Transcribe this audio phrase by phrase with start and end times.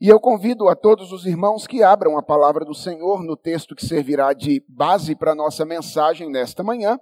[0.00, 3.76] E eu convido a todos os irmãos que abram a palavra do Senhor no texto
[3.76, 6.98] que servirá de base para a nossa mensagem nesta manhã,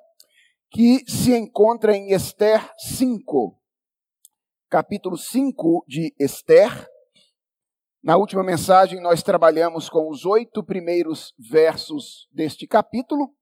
[0.69, 3.57] que se encontra em Esther 5,
[4.69, 6.89] capítulo 5 de Esther.
[8.03, 13.33] Na última mensagem, nós trabalhamos com os oito primeiros versos deste capítulo.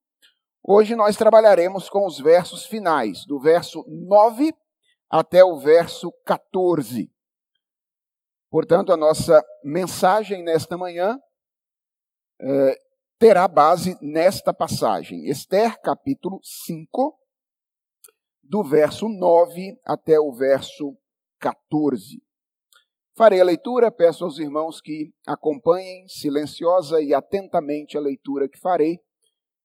[0.62, 4.52] Hoje nós trabalharemos com os versos finais, do verso 9
[5.09, 7.11] até o verso 14.
[8.57, 11.20] Portanto, a nossa mensagem nesta manhã
[12.41, 12.80] é,
[13.19, 17.20] terá base nesta passagem, Esther, capítulo 5,
[18.42, 20.97] do verso 9 até o verso
[21.38, 22.23] 14.
[23.14, 28.98] Farei a leitura, peço aos irmãos que acompanhem silenciosa e atentamente a leitura que farei,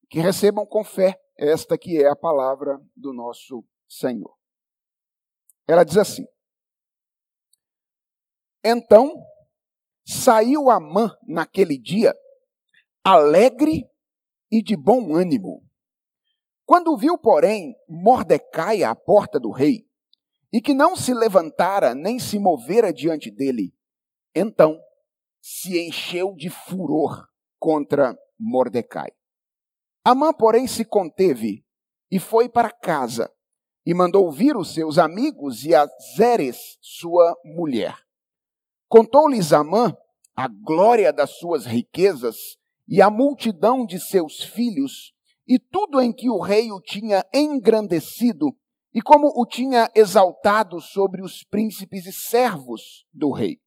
[0.10, 4.36] que recebam com fé esta que é a palavra do nosso Senhor.
[5.66, 6.26] Ela diz assim:
[8.64, 9.14] então
[10.06, 12.16] saiu Amã naquele dia,
[13.04, 13.90] alegre
[14.52, 15.64] e de bom ânimo.
[16.66, 19.86] Quando viu, porém, Mordecai à porta do rei,
[20.54, 23.74] e que não se levantara nem se movera diante dele,
[24.36, 24.80] então
[25.42, 27.28] se encheu de furor
[27.60, 29.12] contra Mordecai.
[30.04, 31.66] Amã, porém, se conteve
[32.10, 33.32] e foi para casa,
[33.86, 37.96] e mandou vir os seus amigos e a Zeres, sua mulher.
[38.92, 39.96] Contou-lhes Amã
[40.36, 42.36] a glória das suas riquezas
[42.86, 45.14] e a multidão de seus filhos,
[45.48, 48.54] e tudo em que o rei o tinha engrandecido,
[48.94, 53.62] e como o tinha exaltado sobre os príncipes e servos do rei.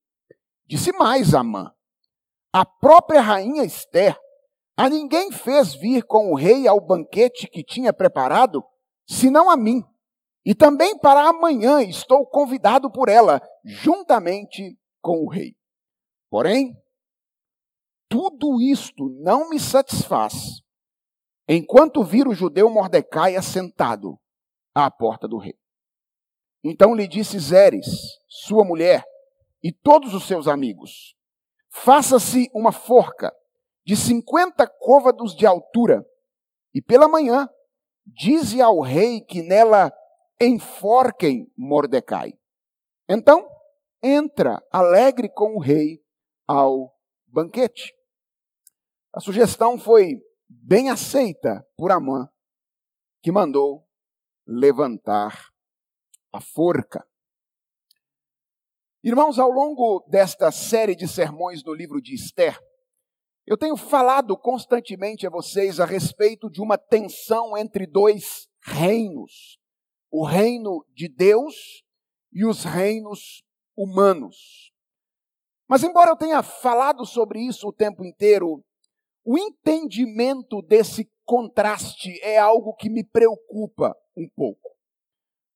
[0.67, 1.73] Disse mais Amã:
[2.53, 4.21] A própria rainha Esther
[4.77, 8.63] a ninguém fez vir com o rei ao banquete que tinha preparado,
[9.09, 9.83] senão a mim.
[10.45, 15.55] E também para amanhã estou convidado por ela, juntamente com o rei.
[16.31, 16.75] Porém,
[18.09, 20.63] tudo isto não me satisfaz,
[21.47, 24.19] enquanto vir o judeu Mordecai assentado
[24.75, 25.55] à porta do rei.
[26.65, 27.87] Então lhe disse Zeres,
[28.27, 29.05] sua mulher,
[29.63, 31.15] e todos os seus amigos:
[31.71, 33.31] Faça-se uma forca
[33.85, 36.03] de cinquenta côvados de altura,
[36.73, 37.47] e pela manhã
[38.07, 39.93] dize ao rei que nela
[40.41, 42.33] enforquem Mordecai.
[43.09, 43.54] Então
[44.05, 46.05] entra alegre com o rei
[46.47, 46.95] ao
[47.27, 47.95] banquete.
[49.15, 52.29] A sugestão foi bem aceita por Amã,
[53.23, 53.89] que mandou
[54.47, 55.49] levantar
[56.31, 57.07] a forca.
[59.03, 62.59] Irmãos, ao longo desta série de sermões do livro de Esther,
[63.47, 69.59] eu tenho falado constantemente a vocês a respeito de uma tensão entre dois reinos:
[70.11, 71.85] o reino de Deus
[72.33, 73.44] e os reinos
[73.77, 74.73] humanos.
[75.69, 78.63] Mas, embora eu tenha falado sobre isso o tempo inteiro,
[79.25, 84.71] o entendimento desse contraste é algo que me preocupa um pouco.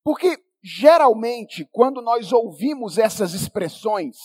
[0.02, 4.16] Porque, geralmente, quando nós ouvimos essas expressões,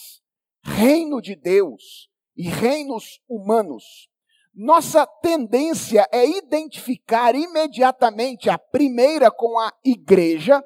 [0.63, 4.07] reino de Deus e reinos humanos,
[4.55, 10.63] nossa tendência é identificar imediatamente a primeira com a igreja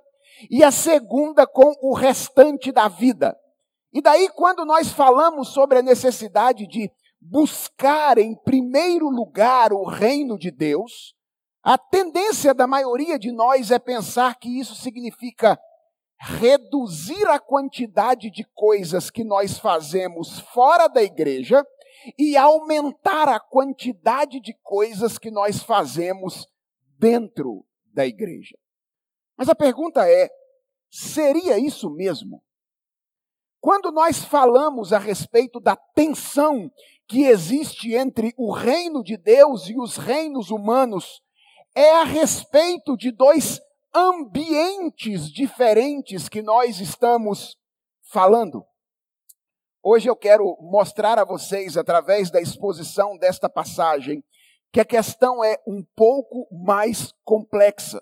[0.49, 3.37] e a segunda com o restante da vida.
[3.91, 10.37] E daí, quando nós falamos sobre a necessidade de buscar em primeiro lugar o reino
[10.37, 11.15] de Deus,
[11.63, 15.59] a tendência da maioria de nós é pensar que isso significa
[16.19, 21.65] reduzir a quantidade de coisas que nós fazemos fora da igreja
[22.17, 26.47] e aumentar a quantidade de coisas que nós fazemos
[26.97, 28.57] dentro da igreja.
[29.37, 30.29] Mas a pergunta é:
[30.89, 32.43] seria isso mesmo?
[33.59, 36.71] Quando nós falamos a respeito da tensão
[37.07, 41.21] que existe entre o reino de Deus e os reinos humanos,
[41.73, 43.59] é a respeito de dois
[43.93, 47.57] ambientes diferentes que nós estamos
[48.11, 48.65] falando.
[49.83, 54.23] Hoje eu quero mostrar a vocês, através da exposição desta passagem,
[54.71, 58.01] que a questão é um pouco mais complexa.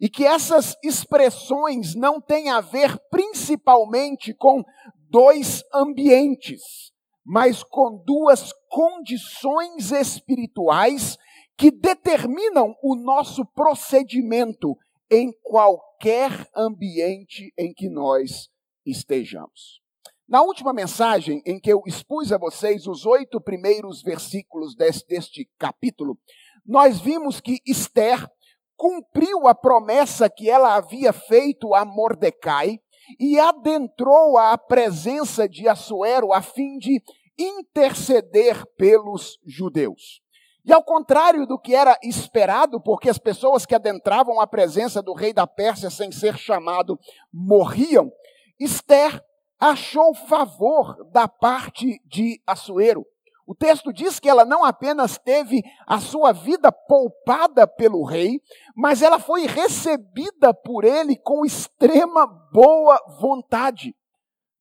[0.00, 4.62] E que essas expressões não têm a ver principalmente com
[5.10, 6.92] dois ambientes,
[7.24, 11.16] mas com duas condições espirituais
[11.56, 14.76] que determinam o nosso procedimento
[15.10, 18.48] em qualquer ambiente em que nós
[18.86, 19.80] estejamos.
[20.28, 26.18] Na última mensagem, em que eu expus a vocês os oito primeiros versículos deste, capítulo,
[26.66, 28.28] nós vimos que Esther
[28.78, 32.78] cumpriu a promessa que ela havia feito a Mordecai
[33.18, 37.02] e adentrou à presença de Assuero a fim de
[37.36, 40.20] interceder pelos judeus.
[40.64, 45.12] E ao contrário do que era esperado, porque as pessoas que adentravam a presença do
[45.12, 46.98] rei da Pérsia sem ser chamado
[47.32, 48.12] morriam,
[48.60, 49.20] Esther
[49.58, 53.04] achou favor da parte de Assuero.
[53.48, 58.42] O texto diz que ela não apenas teve a sua vida poupada pelo rei,
[58.76, 63.96] mas ela foi recebida por ele com extrema boa vontade.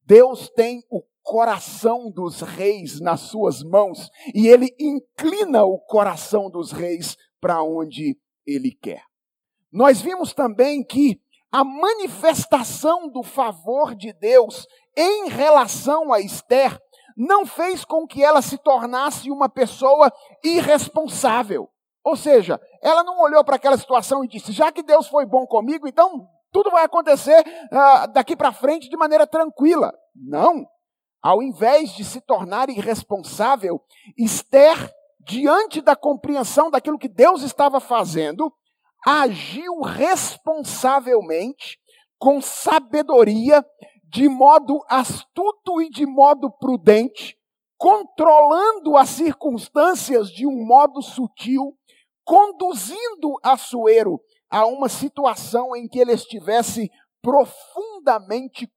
[0.05, 6.71] Deus tem o coração dos reis nas suas mãos e ele inclina o coração dos
[6.71, 9.03] reis para onde ele quer.
[9.69, 11.19] Nós vimos também que
[11.51, 16.79] a manifestação do favor de Deus em relação a Esther
[17.17, 21.67] não fez com que ela se tornasse uma pessoa irresponsável.
[22.03, 25.47] Ou seja, ela não olhou para aquela situação e disse: já que Deus foi bom
[25.47, 29.91] comigo, então tudo vai acontecer uh, daqui para frente de maneira tranquila.
[30.15, 30.65] Não.
[31.21, 33.81] Ao invés de se tornar irresponsável,
[34.17, 38.53] Esther, diante da compreensão daquilo que Deus estava fazendo,
[39.05, 41.79] agiu responsavelmente,
[42.17, 43.65] com sabedoria,
[44.09, 47.37] de modo astuto e de modo prudente,
[47.77, 51.77] controlando as circunstâncias de um modo sutil,
[52.23, 54.19] conduzindo Assuero
[54.49, 56.89] a uma situação em que ele estivesse
[57.21, 58.69] profundamente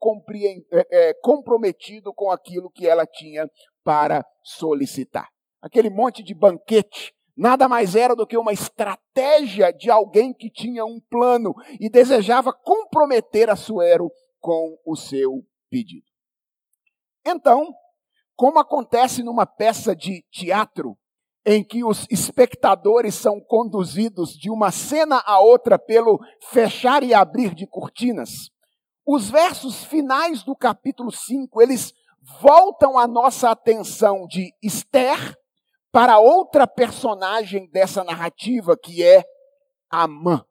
[0.72, 3.48] é, é, comprometido com aquilo que ela tinha
[3.84, 5.28] para solicitar.
[5.62, 10.84] Aquele monte de banquete nada mais era do que uma estratégia de alguém que tinha
[10.84, 16.06] um plano e desejava comprometer Assuero com o seu pedido.
[17.24, 17.74] Então,
[18.34, 20.96] como acontece numa peça de teatro,
[21.44, 26.18] em que os espectadores são conduzidos de uma cena a outra pelo
[26.50, 28.50] fechar e abrir de cortinas,
[29.06, 31.92] os versos finais do capítulo 5, eles
[32.40, 35.36] voltam a nossa atenção de Esther
[35.90, 39.24] para outra personagem dessa narrativa, que é
[39.90, 40.44] Amã.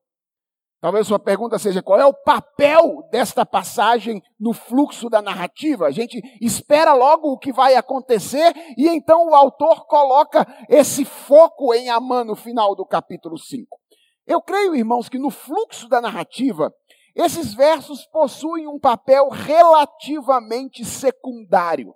[0.81, 5.85] Talvez sua pergunta seja qual é o papel desta passagem no fluxo da narrativa.
[5.85, 11.73] A gente espera logo o que vai acontecer e então o autor coloca esse foco
[11.73, 13.77] em Amã no final do capítulo 5.
[14.25, 16.73] Eu creio, irmãos, que no fluxo da narrativa,
[17.13, 21.93] esses versos possuem um papel relativamente secundário.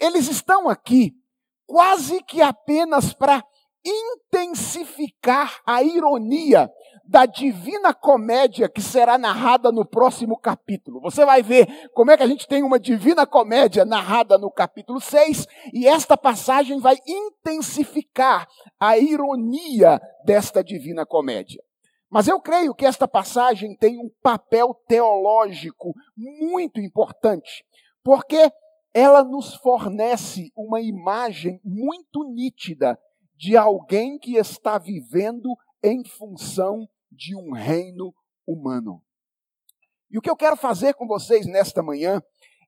[0.00, 1.12] Eles estão aqui
[1.66, 3.44] quase que apenas para
[3.86, 6.70] intensificar a ironia
[7.08, 11.00] da divina comédia que será narrada no próximo capítulo.
[11.00, 15.00] Você vai ver como é que a gente tem uma divina comédia narrada no capítulo
[15.00, 18.48] 6, e esta passagem vai intensificar
[18.80, 21.62] a ironia desta divina comédia.
[22.10, 27.64] Mas eu creio que esta passagem tem um papel teológico muito importante,
[28.02, 28.50] porque
[28.92, 32.98] ela nos fornece uma imagem muito nítida
[33.36, 38.14] de alguém que está vivendo em função de um reino
[38.46, 39.02] humano.
[40.10, 42.22] E o que eu quero fazer com vocês nesta manhã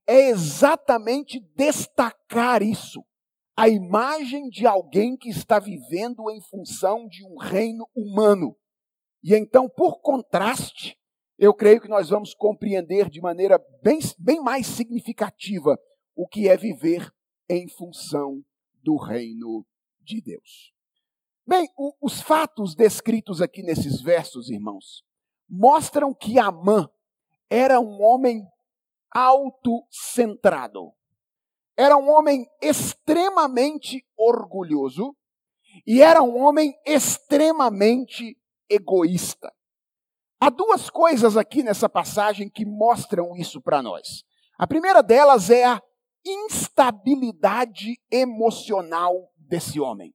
[0.06, 3.04] é exatamente destacar isso.
[3.56, 8.56] A imagem de alguém que está vivendo em função de um reino humano.
[9.22, 10.96] E então, por contraste,
[11.38, 15.78] eu creio que nós vamos compreender de maneira bem, bem mais significativa
[16.14, 17.12] o que é viver
[17.48, 18.42] em função
[18.82, 19.64] do reino
[20.08, 20.72] de Deus.
[21.46, 25.04] Bem, o, os fatos descritos aqui nesses versos, irmãos,
[25.48, 26.88] mostram que Amã
[27.50, 28.42] era um homem
[29.10, 30.92] autocentrado.
[31.76, 35.16] Era um homem extremamente orgulhoso
[35.86, 38.36] e era um homem extremamente
[38.68, 39.52] egoísta.
[40.40, 44.24] Há duas coisas aqui nessa passagem que mostram isso para nós.
[44.58, 45.82] A primeira delas é a
[46.26, 50.14] instabilidade emocional desse homem.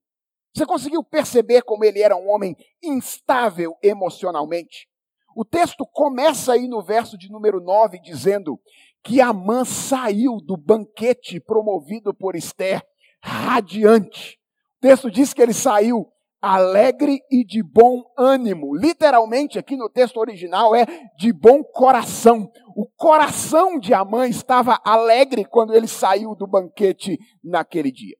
[0.55, 4.87] Você conseguiu perceber como ele era um homem instável emocionalmente?
[5.35, 8.59] O texto começa aí no verso de número 9 dizendo
[9.03, 12.81] que Amã saiu do banquete promovido por Esther
[13.21, 14.37] radiante.
[14.77, 16.07] O texto diz que ele saiu
[16.39, 18.75] alegre e de bom ânimo.
[18.75, 20.85] Literalmente, aqui no texto original, é
[21.17, 22.51] de bom coração.
[22.75, 28.15] O coração de Amã estava alegre quando ele saiu do banquete naquele dia.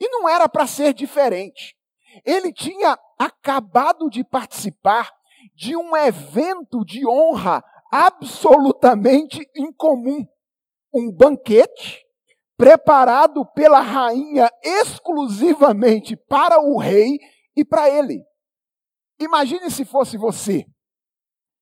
[0.00, 1.76] E não era para ser diferente.
[2.24, 5.10] Ele tinha acabado de participar
[5.54, 10.26] de um evento de honra absolutamente incomum.
[10.92, 12.04] Um banquete
[12.56, 17.18] preparado pela rainha exclusivamente para o rei
[17.56, 18.24] e para ele.
[19.20, 20.66] Imagine se fosse você.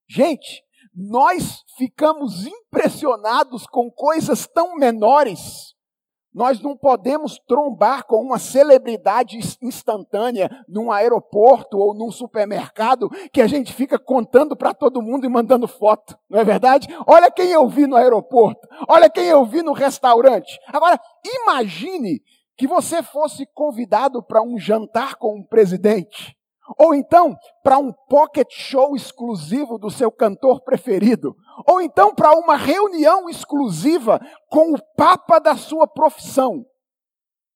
[0.09, 0.63] Gente,
[0.95, 5.76] nós ficamos impressionados com coisas tão menores.
[6.37, 13.47] Nós não podemos trombar com uma celebridade instantânea num aeroporto ou num supermercado que a
[13.47, 16.89] gente fica contando para todo mundo e mandando foto, não é verdade?
[17.07, 20.61] Olha quem eu vi no aeroporto, olha quem eu vi no restaurante.
[20.67, 22.23] Agora, imagine
[22.55, 26.36] que você fosse convidado para um jantar com um presidente.
[26.79, 31.37] Ou então para um pocket show exclusivo do seu cantor preferido.
[31.67, 34.21] Ou então para uma reunião exclusiva
[34.51, 36.65] com o papa da sua profissão.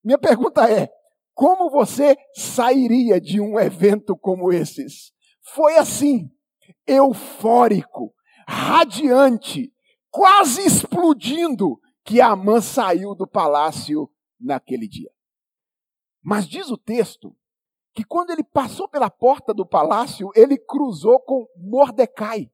[0.05, 0.89] Minha pergunta é:
[1.35, 5.13] como você sairia de um evento como esses?
[5.55, 6.31] Foi assim,
[6.87, 8.15] eufórico,
[8.47, 9.73] radiante,
[10.11, 15.11] quase explodindo, que Amã saiu do palácio naquele dia.
[16.23, 17.37] Mas diz o texto
[18.01, 22.51] que quando ele passou pela porta do palácio, ele cruzou com Mordecai,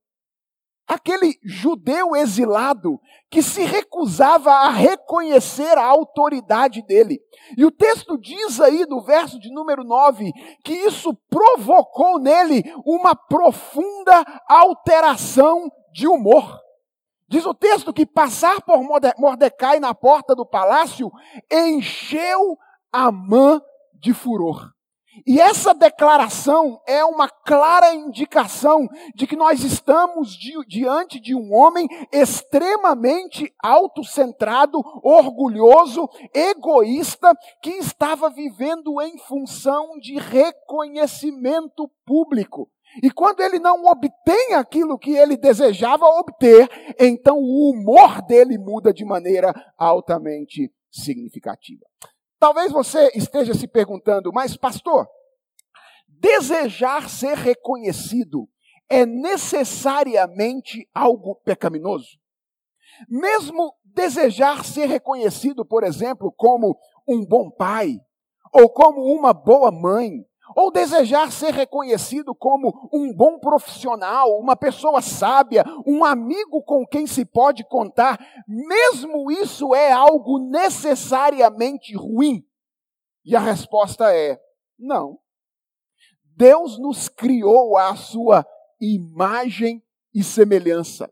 [0.89, 3.01] aquele judeu exilado
[3.31, 7.21] que se recusava a reconhecer a autoridade dele.
[7.57, 10.33] E o texto diz aí no verso de número 9
[10.65, 16.61] que isso provocou nele uma profunda alteração de humor.
[17.29, 18.83] Diz o texto que passar por
[19.17, 21.09] Mordecai na porta do palácio
[21.53, 22.59] encheu
[22.93, 23.61] Amã
[23.95, 24.76] de furor.
[25.25, 31.55] E essa declaração é uma clara indicação de que nós estamos di diante de um
[31.55, 37.33] homem extremamente autocentrado, orgulhoso, egoísta,
[37.63, 42.69] que estava vivendo em função de reconhecimento público.
[43.03, 46.69] E quando ele não obtém aquilo que ele desejava obter,
[46.99, 51.85] então o humor dele muda de maneira altamente significativa.
[52.39, 55.09] Talvez você esteja se perguntando, mas pastor,
[56.07, 58.49] desejar ser reconhecido
[58.89, 62.19] é necessariamente algo pecaminoso?
[63.09, 66.79] Mesmo desejar ser reconhecido, por exemplo, como
[67.09, 67.99] um bom pai,
[68.53, 75.01] ou como uma boa mãe, ou desejar ser reconhecido como um bom profissional, uma pessoa
[75.01, 82.45] sábia, um amigo com quem se pode contar, mesmo isso é algo necessariamente ruim?
[83.25, 84.39] E a resposta é:
[84.79, 85.19] não.
[86.37, 88.47] Deus nos criou à sua
[88.81, 89.83] imagem
[90.15, 91.11] e semelhança.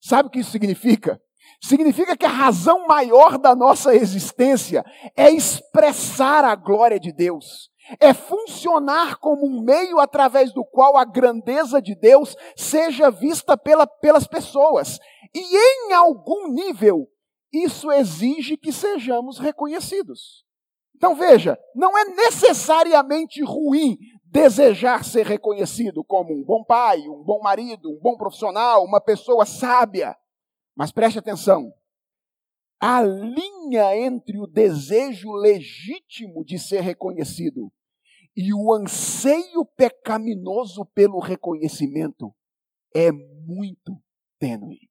[0.00, 1.20] Sabe o que isso significa?
[1.62, 4.84] Significa que a razão maior da nossa existência
[5.16, 7.67] é expressar a glória de Deus
[8.00, 13.86] é funcionar como um meio através do qual a grandeza de Deus seja vista pela,
[13.86, 14.98] pelas pessoas.
[15.34, 17.08] E em algum nível,
[17.52, 20.44] isso exige que sejamos reconhecidos.
[20.94, 27.40] Então veja, não é necessariamente ruim desejar ser reconhecido como um bom pai, um bom
[27.40, 30.16] marido, um bom profissional, uma pessoa sábia.
[30.76, 31.72] Mas preste atenção,
[32.80, 37.72] a linha entre o desejo legítimo de ser reconhecido
[38.40, 42.32] e o anseio pecaminoso pelo reconhecimento
[42.94, 44.00] é muito
[44.38, 44.88] tênue.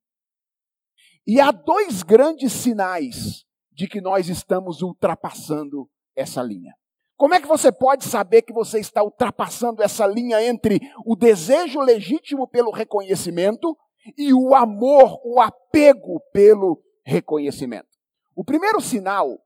[1.26, 6.74] E há dois grandes sinais de que nós estamos ultrapassando essa linha.
[7.16, 11.80] Como é que você pode saber que você está ultrapassando essa linha entre o desejo
[11.80, 13.78] legítimo pelo reconhecimento
[14.18, 17.88] e o amor, o apego pelo reconhecimento?
[18.36, 19.40] O primeiro sinal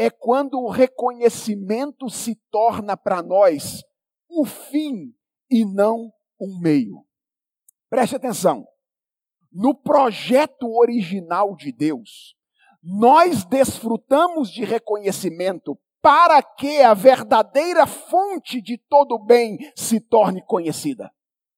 [0.00, 3.82] é quando o reconhecimento se torna para nós
[4.30, 5.14] o fim
[5.50, 7.04] e não um meio.
[7.90, 8.66] Preste atenção.
[9.52, 12.34] No projeto original de Deus,
[12.82, 21.12] nós desfrutamos de reconhecimento para que a verdadeira fonte de todo bem se torne conhecida.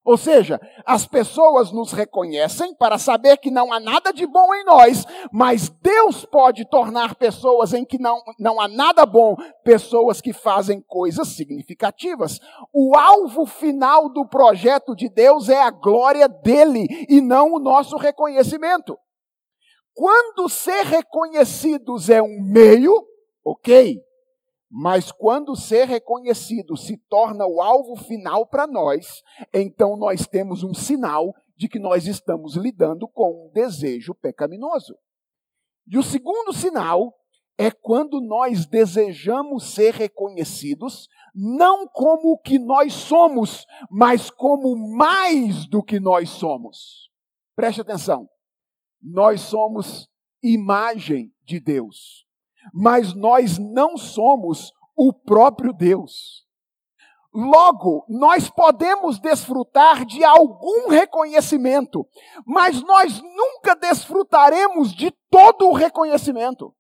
[0.05, 4.65] Ou seja, as pessoas nos reconhecem para saber que não há nada de bom em
[4.65, 10.33] nós, mas Deus pode tornar pessoas em que não, não há nada bom, pessoas que
[10.33, 12.41] fazem coisas significativas.
[12.73, 17.97] O alvo final do projeto de Deus é a glória dele e não o nosso
[17.97, 18.99] reconhecimento.
[19.95, 23.07] Quando ser reconhecidos é um meio,
[23.45, 24.01] ok,
[24.75, 30.73] mas quando ser reconhecido se torna o alvo final para nós, então nós temos um
[30.73, 34.97] sinal de que nós estamos lidando com um desejo pecaminoso.
[35.87, 37.15] E o segundo sinal
[37.59, 45.67] é quando nós desejamos ser reconhecidos, não como o que nós somos, mas como mais
[45.67, 47.11] do que nós somos.
[47.55, 48.27] Preste atenção.
[49.03, 50.09] Nós somos
[50.43, 52.27] imagem de Deus
[52.73, 56.47] mas nós não somos o próprio Deus.
[57.35, 62.07] Logo, nós podemos desfrutar de algum reconhecimento,
[62.45, 66.75] mas nós nunca desfrutaremos de todo o reconhecimento.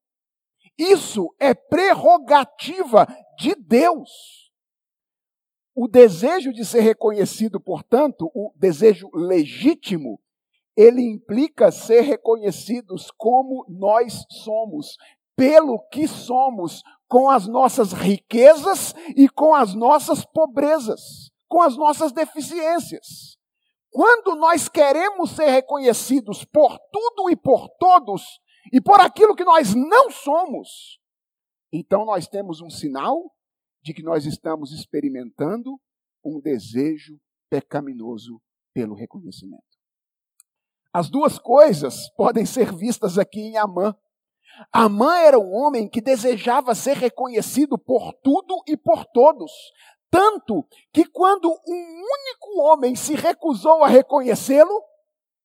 [0.78, 3.06] Isso é prerrogativa
[3.38, 4.10] de Deus.
[5.74, 10.20] O desejo de ser reconhecido, portanto, o desejo legítimo,
[10.76, 14.96] ele implica ser reconhecidos como nós somos,
[15.36, 22.12] pelo que somos, com as nossas riquezas e com as nossas pobrezas, com as nossas
[22.12, 23.36] deficiências.
[23.90, 28.40] Quando nós queremos ser reconhecidos por tudo e por todos,
[28.72, 30.98] e por aquilo que nós não somos,
[31.72, 33.34] então nós temos um sinal
[33.82, 35.78] de que nós estamos experimentando
[36.24, 37.18] um desejo
[37.50, 38.40] pecaminoso
[38.72, 39.62] pelo reconhecimento.
[40.92, 43.94] As duas coisas podem ser vistas aqui em Amã.
[44.72, 49.50] Amã era um homem que desejava ser reconhecido por tudo e por todos.
[50.10, 54.82] Tanto que quando um único homem se recusou a reconhecê-lo,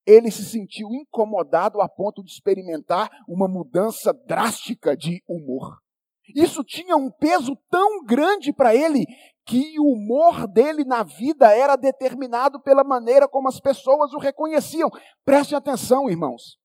[0.06, 5.78] ele se sentiu incomodado a ponto de experimentar uma mudança drástica de humor.
[6.36, 9.06] Isso tinha um peso tão grande para ele
[9.46, 14.90] que o humor dele na vida era determinado pela maneira como as pessoas o reconheciam.
[15.24, 16.58] Preste atenção, irmãos.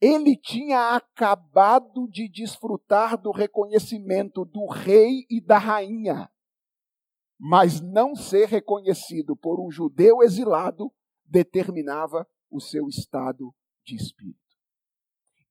[0.00, 6.30] Ele tinha acabado de desfrutar do reconhecimento do rei e da rainha.
[7.38, 10.92] Mas não ser reconhecido por um judeu exilado
[11.24, 13.54] determinava o seu estado
[13.84, 14.38] de espírito.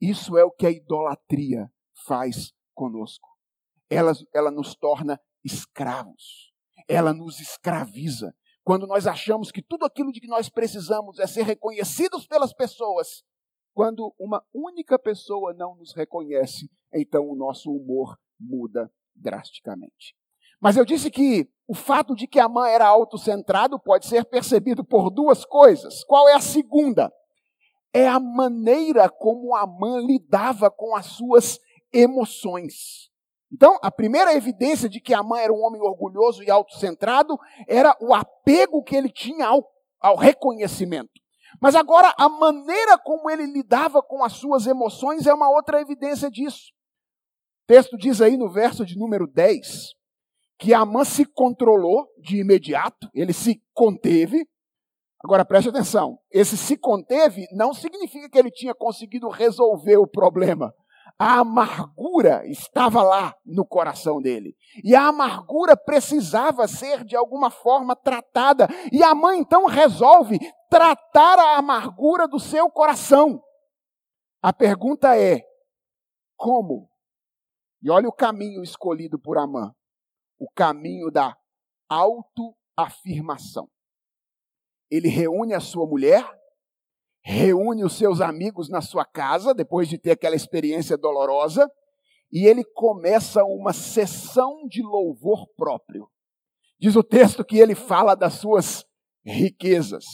[0.01, 1.71] Isso é o que a idolatria
[2.05, 3.27] faz conosco.
[3.89, 6.49] Ela, ela nos torna escravos
[6.89, 8.35] ela nos escraviza.
[8.63, 13.23] Quando nós achamos que tudo aquilo de que nós precisamos é ser reconhecidos pelas pessoas,
[13.73, 20.15] quando uma única pessoa não nos reconhece, então o nosso humor muda drasticamente.
[20.61, 25.09] Mas eu disse que o fato de que Amã era autocentrado pode ser percebido por
[25.09, 26.03] duas coisas.
[26.03, 27.11] Qual é a segunda?
[27.93, 31.59] É a maneira como Amã lidava com as suas
[31.93, 33.09] emoções.
[33.51, 38.13] Então, a primeira evidência de que Amã era um homem orgulhoso e autocentrado era o
[38.13, 39.67] apego que ele tinha ao,
[39.99, 41.11] ao reconhecimento.
[41.61, 46.29] Mas agora, a maneira como ele lidava com as suas emoções é uma outra evidência
[46.29, 46.71] disso.
[47.63, 49.99] O texto diz aí no verso de número 10
[50.59, 54.45] que Amã se controlou de imediato, ele se conteve.
[55.23, 60.73] Agora preste atenção: esse se conteve não significa que ele tinha conseguido resolver o problema
[61.19, 64.55] a amargura estava lá no coração dele.
[64.83, 68.67] E a amargura precisava ser de alguma forma tratada.
[68.91, 73.43] E a mãe então resolve tratar a amargura do seu coração.
[74.41, 75.43] A pergunta é:
[76.37, 76.89] como?
[77.81, 79.73] E olha o caminho escolhido por Amã
[80.39, 81.37] o caminho da
[81.89, 83.69] autoafirmação.
[84.89, 86.23] Ele reúne a sua mulher,
[87.21, 91.69] reúne os seus amigos na sua casa, depois de ter aquela experiência dolorosa,
[92.31, 96.07] e ele começa uma sessão de louvor próprio.
[96.79, 98.85] Diz o texto que ele fala das suas
[99.25, 100.05] riquezas.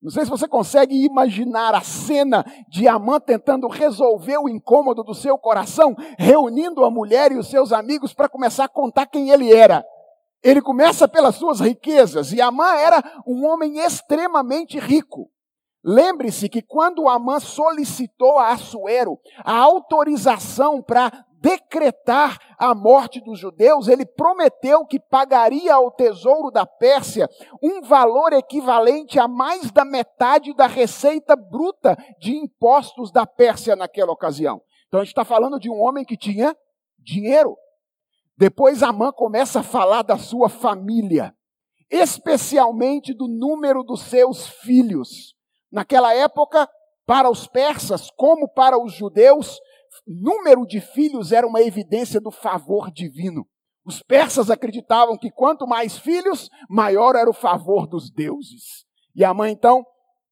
[0.00, 5.14] Não sei se você consegue imaginar a cena de Amã tentando resolver o incômodo do
[5.14, 9.52] seu coração, reunindo a mulher e os seus amigos para começar a contar quem ele
[9.52, 9.84] era.
[10.40, 15.28] Ele começa pelas suas riquezas, e Amã era um homem extremamente rico.
[15.84, 23.86] Lembre-se que quando Amã solicitou a Assuero a autorização para decretar a morte dos judeus,
[23.86, 27.28] ele prometeu que pagaria ao tesouro da Pérsia
[27.62, 34.10] um valor equivalente a mais da metade da receita bruta de impostos da Pérsia naquela
[34.10, 34.60] ocasião.
[34.88, 36.56] Então a gente está falando de um homem que tinha
[36.98, 37.56] dinheiro.
[38.36, 41.34] Depois Amã começa a falar da sua família,
[41.90, 45.37] especialmente do número dos seus filhos.
[45.70, 46.68] Naquela época,
[47.06, 49.58] para os persas, como para os judeus,
[50.06, 53.46] número de filhos era uma evidência do favor divino.
[53.84, 58.84] Os persas acreditavam que quanto mais filhos, maior era o favor dos deuses.
[59.14, 59.84] E a mãe então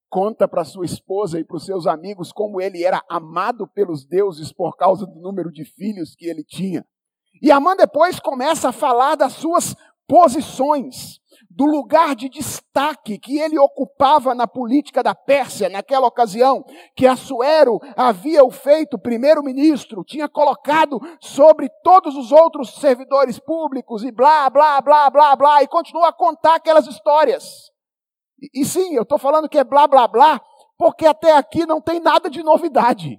[0.09, 4.53] conta para sua esposa e para os seus amigos como ele era amado pelos deuses
[4.53, 6.85] por causa do número de filhos que ele tinha.
[7.43, 9.75] E a mãe depois começa a falar das suas
[10.07, 16.63] posições do lugar de destaque que ele ocupava na política da Pérsia naquela ocasião,
[16.95, 24.13] que Assuero havia o feito primeiro-ministro, tinha colocado sobre todos os outros servidores públicos e
[24.13, 27.71] blá, blá, blá, blá, blá, e continua a contar aquelas histórias.
[28.39, 30.39] E, e sim, eu estou falando que é blá, blá, blá,
[30.77, 33.19] porque até aqui não tem nada de novidade.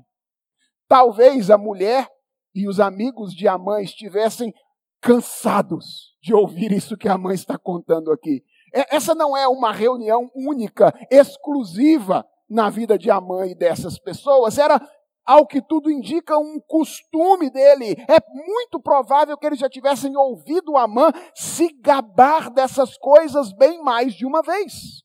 [0.88, 2.08] Talvez a mulher
[2.54, 4.54] e os amigos de Amã estivessem
[5.02, 8.44] cansados de ouvir isso que a mãe está contando aqui.
[8.74, 14.58] É, essa não é uma reunião única, exclusiva na vida de Amã e dessas pessoas.
[14.58, 14.80] Era,
[15.26, 17.96] ao que tudo indica, um costume dele.
[18.08, 24.14] É muito provável que eles já tivessem ouvido Amã se gabar dessas coisas bem mais
[24.14, 25.04] de uma vez.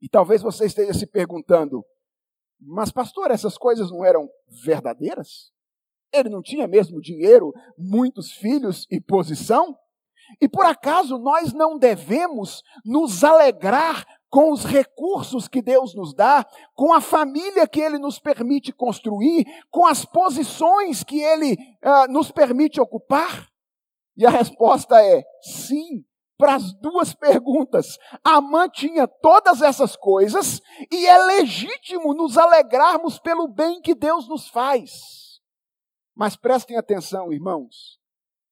[0.00, 1.84] E talvez você esteja se perguntando,
[2.60, 4.28] mas pastor, essas coisas não eram
[4.64, 5.52] verdadeiras?
[6.12, 9.76] Ele não tinha mesmo dinheiro, muitos filhos e posição?
[10.40, 16.46] E por acaso nós não devemos nos alegrar com os recursos que Deus nos dá,
[16.74, 22.30] com a família que Ele nos permite construir, com as posições que Ele uh, nos
[22.30, 23.48] permite ocupar?
[24.16, 26.04] E a resposta é sim,
[26.36, 27.98] para as duas perguntas.
[28.22, 34.48] Amã tinha todas essas coisas e é legítimo nos alegrarmos pelo bem que Deus nos
[34.48, 35.27] faz.
[36.18, 38.00] Mas prestem atenção, irmãos.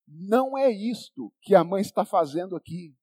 [0.07, 2.95] Não é isto que a mãe está fazendo aqui.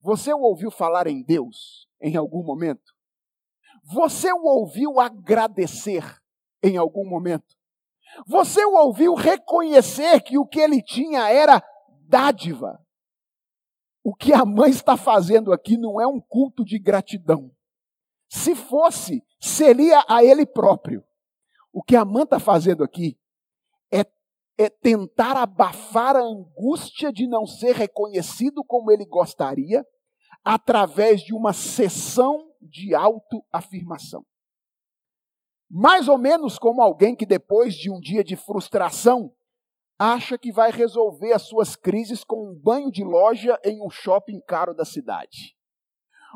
[0.00, 2.94] Você ouviu falar em Deus em algum momento?
[3.82, 6.04] Você o ouviu agradecer
[6.62, 7.56] em algum momento?
[8.24, 11.60] Você o ouviu reconhecer que o que ele tinha era
[12.02, 12.80] dádiva?
[14.00, 17.50] O que a mãe está fazendo aqui não é um culto de gratidão.
[18.28, 21.02] Se fosse, seria a ele próprio.
[21.72, 23.18] O que a mãe está fazendo aqui
[24.58, 29.86] é tentar abafar a angústia de não ser reconhecido como ele gostaria,
[30.42, 34.24] através de uma sessão de autoafirmação.
[35.68, 39.32] Mais ou menos como alguém que depois de um dia de frustração
[39.98, 44.40] acha que vai resolver as suas crises com um banho de loja em um shopping
[44.46, 45.56] caro da cidade.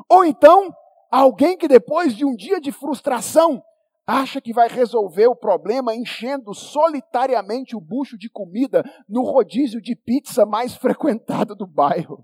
[0.09, 0.69] Ou então,
[1.09, 3.63] alguém que depois de um dia de frustração
[4.11, 9.95] acha que vai resolver o problema enchendo solitariamente o bucho de comida no rodízio de
[9.95, 12.23] pizza mais frequentado do bairro.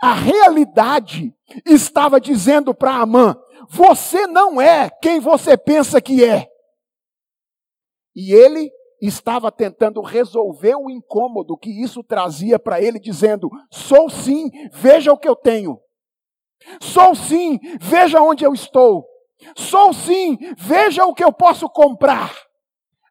[0.00, 3.36] A realidade estava dizendo para Amã:
[3.68, 6.48] você não é quem você pensa que é.
[8.14, 14.50] E ele estava tentando resolver o incômodo que isso trazia para ele, dizendo: sou sim,
[14.72, 15.80] veja o que eu tenho.
[16.80, 19.06] Sou sim, veja onde eu estou.
[19.56, 22.34] Sou sim, veja o que eu posso comprar.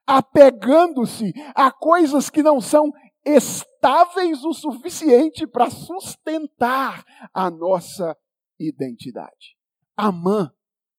[0.07, 2.91] Apegando-se a coisas que não são
[3.25, 8.15] estáveis o suficiente para sustentar a nossa
[8.59, 9.57] identidade.
[9.97, 10.53] Amã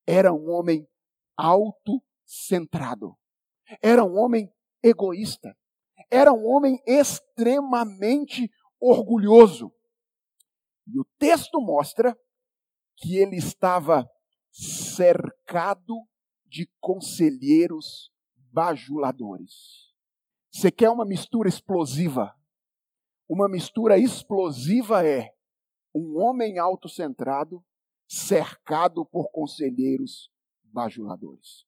[0.05, 0.87] era um homem
[1.37, 3.15] autocentrado.
[3.81, 4.51] Era um homem
[4.83, 5.55] egoísta.
[6.09, 9.71] Era um homem extremamente orgulhoso.
[10.87, 12.17] E o texto mostra
[12.95, 14.09] que ele estava
[14.57, 16.07] cercado
[16.47, 18.11] de conselheiros
[18.51, 19.93] bajuladores.
[20.51, 22.33] Você quer uma mistura explosiva?
[23.29, 25.29] Uma mistura explosiva é
[25.93, 27.63] um homem autocentrado
[28.07, 30.31] cercado por conselheiros
[30.63, 31.65] bajuladores.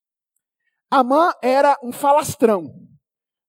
[0.90, 2.74] Amã era um falastrão,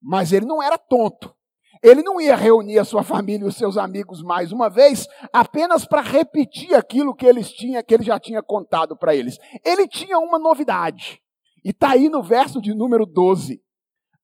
[0.02, 1.34] mas ele não era tonto.
[1.82, 5.86] Ele não ia reunir a sua família e os seus amigos mais uma vez, apenas
[5.86, 9.38] para repetir aquilo que eles tinham, que ele já tinha contado para eles.
[9.64, 11.20] Ele tinha uma novidade.
[11.64, 13.62] E está aí no verso de número 12.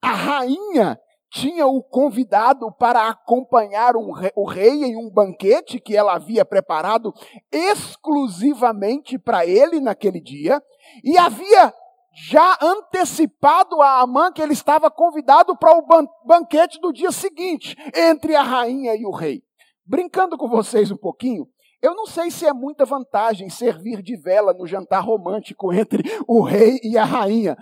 [0.03, 0.99] A rainha
[1.31, 7.13] tinha o convidado para acompanhar um, o rei em um banquete que ela havia preparado
[7.51, 10.63] exclusivamente para ele naquele dia,
[11.03, 11.75] e havia
[12.17, 15.87] já antecipado a Amã que ele estava convidado para o
[16.25, 19.43] banquete do dia seguinte, entre a rainha e o rei.
[19.85, 21.47] Brincando com vocês um pouquinho,
[21.83, 26.43] eu não sei se é muita vantagem servir de vela no jantar romântico entre o
[26.43, 27.55] rei e a rainha,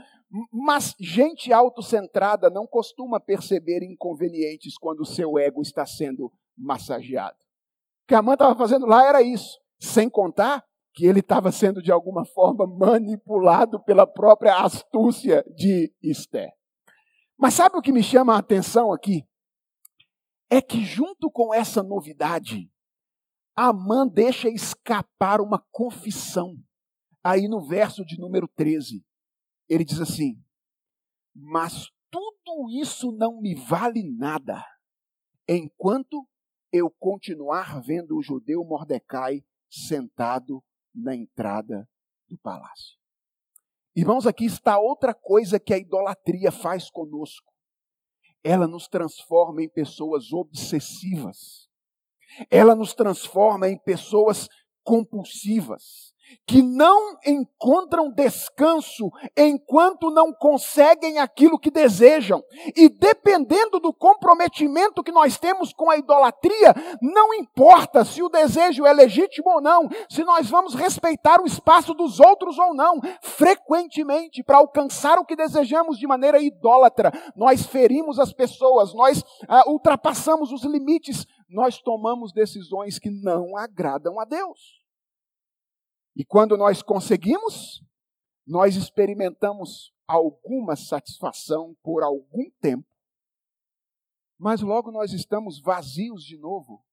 [0.53, 7.37] mas gente autocentrada não costuma perceber inconvenientes quando o seu ego está sendo massageado.
[8.05, 11.83] O que a Amã estava fazendo lá era isso, sem contar que ele estava sendo
[11.83, 16.53] de alguma forma manipulado pela própria astúcia de Esther.
[17.37, 19.27] Mas sabe o que me chama a atenção aqui?
[20.49, 22.71] É que junto com essa novidade,
[23.57, 26.57] Amã deixa escapar uma confissão.
[27.25, 29.05] Aí no verso de número 13,
[29.69, 30.41] ele diz assim:
[31.35, 34.65] Mas tudo isso não me vale nada,
[35.49, 36.25] enquanto
[36.73, 40.63] eu continuar vendo o judeu Mordecai sentado
[40.95, 41.89] na entrada
[42.29, 42.97] do palácio.
[43.97, 47.53] Irmãos, aqui está outra coisa que a idolatria faz conosco.
[48.43, 51.69] Ela nos transforma em pessoas obsessivas.
[52.51, 54.49] Ela nos transforma em pessoas
[54.83, 56.14] compulsivas.
[56.47, 62.43] Que não encontram descanso enquanto não conseguem aquilo que desejam.
[62.77, 68.87] E dependendo do comprometimento que nós temos com a idolatria, não importa se o desejo
[68.87, 74.43] é legítimo ou não, se nós vamos respeitar o espaço dos outros ou não, frequentemente,
[74.43, 80.53] para alcançar o que desejamos de maneira idólatra, nós ferimos as pessoas, nós ah, ultrapassamos
[80.53, 84.84] os limites, nós tomamos decisões que não agradam a Deus.
[86.17, 87.83] E quando nós conseguimos,
[88.47, 92.89] nós experimentamos alguma satisfação por algum tempo,
[94.39, 96.85] mas logo nós estamos vazios de novo,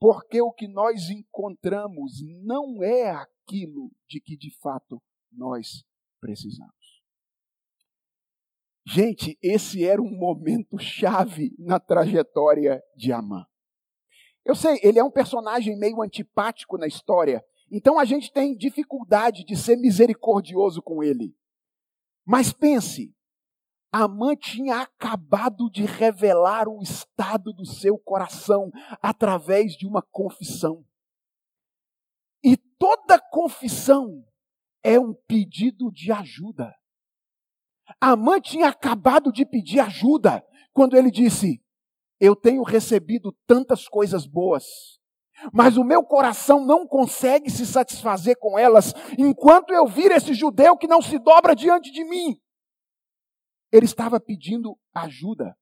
[0.00, 5.00] porque o que nós encontramos não é aquilo de que de fato
[5.30, 5.84] nós
[6.20, 7.02] precisamos.
[8.84, 13.46] Gente, esse era um momento chave na trajetória de Amã.
[14.44, 19.44] Eu sei, ele é um personagem meio antipático na história, então a gente tem dificuldade
[19.44, 21.34] de ser misericordioso com ele.
[22.22, 23.16] Mas pense,
[23.90, 30.84] Amã tinha acabado de revelar o estado do seu coração através de uma confissão.
[32.44, 34.22] E toda confissão
[34.82, 36.74] é um pedido de ajuda.
[37.98, 41.64] Amã tinha acabado de pedir ajuda quando ele disse:
[42.20, 45.00] Eu tenho recebido tantas coisas boas,
[45.52, 50.76] mas o meu coração não consegue se satisfazer com elas enquanto eu vir esse judeu
[50.76, 52.38] que não se dobra diante de mim.
[53.72, 55.56] Ele estava pedindo ajuda.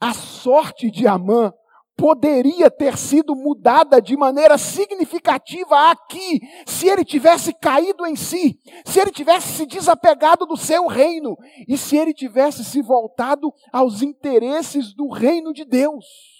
[0.00, 1.52] A sorte de Amã
[2.00, 8.98] poderia ter sido mudada de maneira significativa aqui, se ele tivesse caído em si, se
[8.98, 11.36] ele tivesse se desapegado do seu reino
[11.68, 16.39] e se ele tivesse se voltado aos interesses do reino de Deus.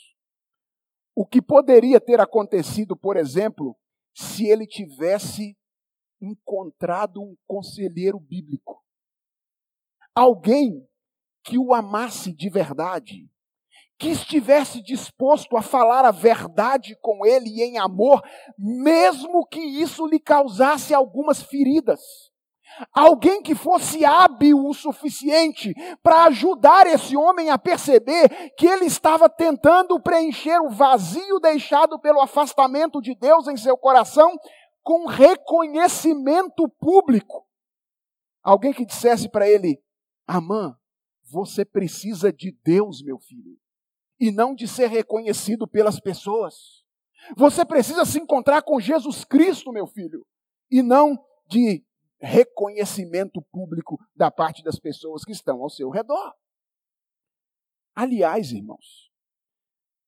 [1.20, 3.76] O que poderia ter acontecido, por exemplo,
[4.14, 5.54] se ele tivesse
[6.18, 8.82] encontrado um conselheiro bíblico.
[10.14, 10.88] Alguém
[11.44, 13.30] que o amasse de verdade,
[13.98, 18.22] que estivesse disposto a falar a verdade com ele em amor,
[18.56, 22.29] mesmo que isso lhe causasse algumas feridas.
[22.92, 29.28] Alguém que fosse hábil o suficiente para ajudar esse homem a perceber que ele estava
[29.28, 34.38] tentando preencher o vazio deixado pelo afastamento de Deus em seu coração
[34.82, 37.46] com reconhecimento público.
[38.42, 39.82] Alguém que dissesse para ele:
[40.26, 40.76] Amã,
[41.30, 43.58] você precisa de Deus, meu filho,
[44.18, 46.80] e não de ser reconhecido pelas pessoas.
[47.36, 50.26] Você precisa se encontrar com Jesus Cristo, meu filho,
[50.70, 51.84] e não de
[52.20, 56.34] reconhecimento público da parte das pessoas que estão ao seu redor.
[57.94, 59.10] Aliás, irmãos,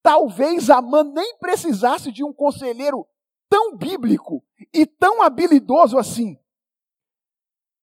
[0.02, 3.06] talvez Amã nem precisasse de um conselheiro
[3.48, 6.38] tão bíblico e tão habilidoso assim.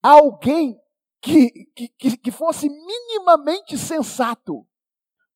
[0.01, 0.79] Alguém
[1.21, 1.65] que,
[1.97, 4.65] que, que fosse minimamente sensato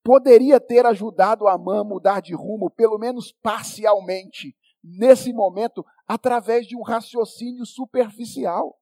[0.04, 6.76] poderia ter ajudado Amã a mudar de rumo, pelo menos parcialmente, nesse momento, através de
[6.76, 8.78] um raciocínio superficial.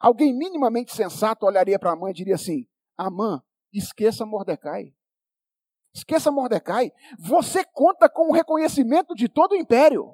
[0.00, 4.94] Alguém minimamente sensato olharia para a mãe e diria assim: Amã, esqueça Mordecai.
[5.94, 6.90] Esqueça Mordecai.
[7.18, 10.10] Você conta com o reconhecimento de todo o império.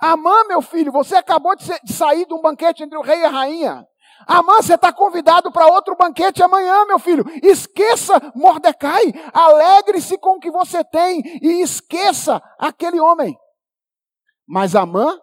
[0.00, 3.18] Amã, meu filho, você acabou de, ser, de sair de um banquete entre o rei
[3.18, 3.86] e a rainha.
[4.26, 7.24] Amã, você está convidado para outro banquete amanhã, meu filho.
[7.42, 9.12] Esqueça Mordecai.
[9.32, 13.36] Alegre-se com o que você tem e esqueça aquele homem.
[14.46, 15.18] Mas Amã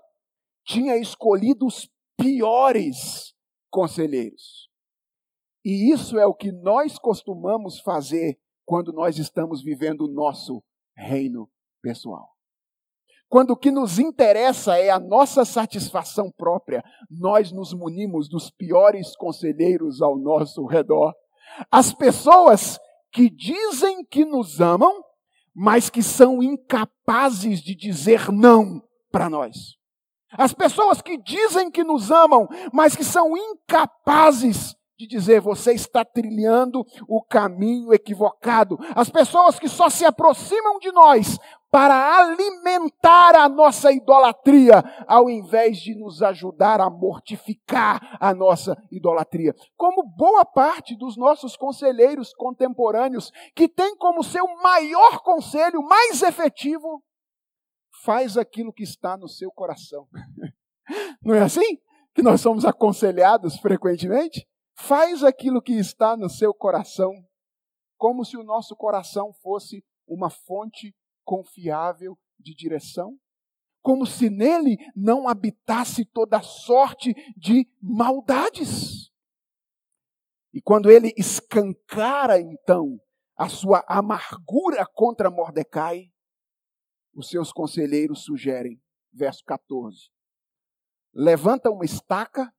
[0.65, 3.36] tinha escolhido os piores
[3.69, 4.69] conselheiros.
[5.63, 10.63] E isso é o que nós costumamos fazer quando nós estamos vivendo o nosso
[10.95, 11.49] reino
[11.81, 12.37] pessoal.
[13.29, 19.15] Quando o que nos interessa é a nossa satisfação própria, nós nos munimos dos piores
[19.15, 21.13] conselheiros ao nosso redor.
[21.69, 22.79] As pessoas
[23.11, 25.03] que dizem que nos amam,
[25.53, 29.76] mas que são incapazes de dizer não para nós.
[30.37, 36.03] As pessoas que dizem que nos amam, mas que são incapazes de dizer você está
[36.03, 38.77] trilhando o caminho equivocado.
[38.95, 41.37] As pessoas que só se aproximam de nós
[41.69, 49.53] para alimentar a nossa idolatria, ao invés de nos ajudar a mortificar a nossa idolatria.
[49.75, 57.03] Como boa parte dos nossos conselheiros contemporâneos, que tem como seu maior conselho, mais efetivo,
[58.03, 60.07] faz aquilo que está no seu coração.
[61.21, 61.79] Não é assim?
[62.13, 64.47] Que nós somos aconselhados frequentemente?
[64.75, 67.13] Faz aquilo que está no seu coração,
[67.97, 73.17] como se o nosso coração fosse uma fonte confiável de direção,
[73.81, 79.11] como se nele não habitasse toda sorte de maldades.
[80.53, 82.99] E quando ele escancara então
[83.35, 86.11] a sua amargura contra Mordecai,
[87.17, 88.79] os seus conselheiros sugerem,
[89.11, 90.11] verso 14:
[91.11, 92.53] levanta uma estaca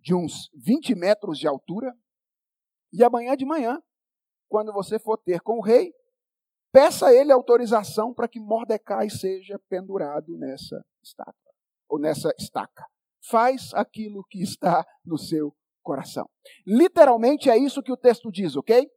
[0.00, 1.96] de uns 20 metros de altura,
[2.92, 3.80] e amanhã de manhã,
[4.48, 5.92] quando você for ter com o rei,
[6.72, 11.52] peça a ele autorização para que Mordecai seja pendurado nessa estátua,
[11.88, 12.86] ou nessa estaca.
[13.28, 16.28] Faz aquilo que está no seu coração.
[16.66, 18.88] Literalmente é isso que o texto diz, ok?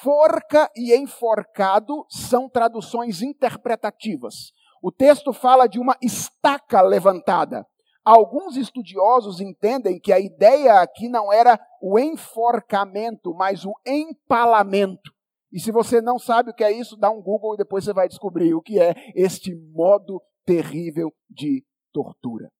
[0.00, 4.52] Forca e enforcado são traduções interpretativas.
[4.80, 7.66] O texto fala de uma estaca levantada.
[8.04, 15.12] Alguns estudiosos entendem que a ideia aqui não era o enforcamento, mas o empalamento.
[15.52, 17.92] E se você não sabe o que é isso, dá um Google e depois você
[17.92, 22.50] vai descobrir o que é este modo terrível de tortura.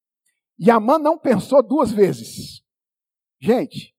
[0.58, 2.62] E Amã não pensou duas vezes.
[3.40, 3.94] Gente,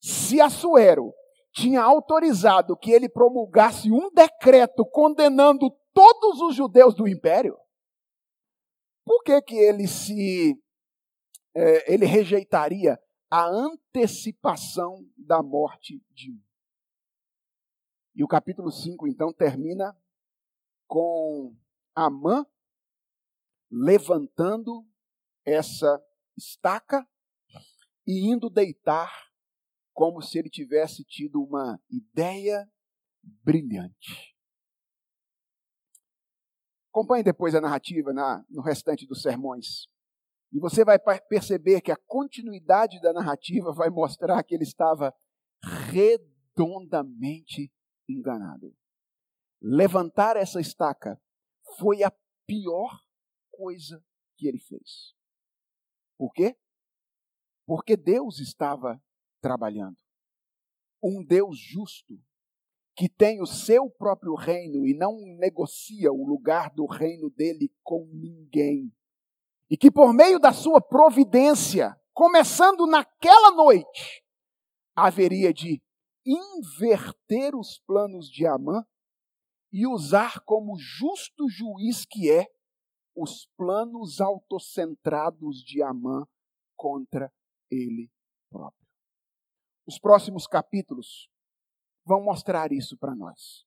[0.00, 1.12] se Assuero
[1.52, 7.58] tinha autorizado que ele promulgasse um decreto condenando todos os judeus do império,
[9.04, 10.58] por que, que ele se
[11.54, 12.98] é, ele rejeitaria
[13.30, 16.40] a antecipação da morte de um.
[18.14, 19.96] E o capítulo 5 então termina
[20.86, 21.56] com
[21.94, 22.46] Amã
[23.70, 24.86] levantando
[25.44, 26.02] essa
[26.36, 27.06] estaca
[28.06, 29.31] e indo deitar
[29.92, 32.68] como se ele tivesse tido uma ideia
[33.22, 34.36] brilhante.
[36.90, 39.86] Acompanhe depois a narrativa na, no restante dos sermões.
[40.52, 45.14] E você vai perceber que a continuidade da narrativa vai mostrar que ele estava
[45.90, 47.72] redondamente
[48.06, 48.76] enganado.
[49.62, 51.18] Levantar essa estaca
[51.78, 52.12] foi a
[52.46, 53.00] pior
[53.50, 54.04] coisa
[54.36, 55.14] que ele fez.
[56.18, 56.58] Por quê?
[57.66, 59.02] Porque Deus estava
[59.42, 59.98] trabalhando.
[61.02, 62.18] Um Deus justo,
[62.96, 68.06] que tem o seu próprio reino e não negocia o lugar do reino dele com
[68.06, 68.90] ninguém
[69.72, 74.22] e que por meio da sua providência, começando naquela noite,
[74.94, 75.82] haveria de
[76.26, 78.84] inverter os planos de Amã
[79.72, 82.48] e usar como justo juiz que é
[83.16, 86.26] os planos autocentrados de Amã
[86.76, 87.32] contra
[87.70, 88.10] ele
[88.50, 88.81] próprio.
[89.86, 91.28] Os próximos capítulos
[92.04, 93.64] vão mostrar isso para nós.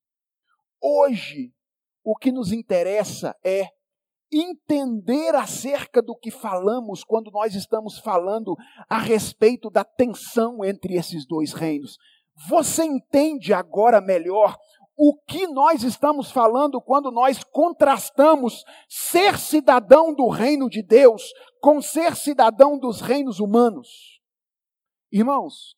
[0.81, 1.53] Hoje,
[2.03, 3.69] o que nos interessa é
[4.31, 8.55] entender acerca do que falamos quando nós estamos falando
[8.89, 11.97] a respeito da tensão entre esses dois reinos.
[12.49, 14.57] Você entende agora melhor
[14.97, 21.81] o que nós estamos falando quando nós contrastamos ser cidadão do reino de Deus com
[21.81, 24.21] ser cidadão dos reinos humanos?
[25.11, 25.75] Irmãos,